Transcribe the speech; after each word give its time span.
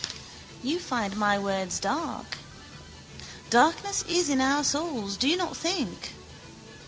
You 0.63 0.79
find 0.79 1.15
my 1.15 1.37
words 1.37 1.79
dark. 1.79 2.39
Darkness 3.51 4.03
is 4.09 4.31
in 4.31 4.41
our 4.41 4.63
souls 4.63 5.15
do 5.15 5.29
you 5.29 5.37
not 5.37 5.55
think? 5.55 6.15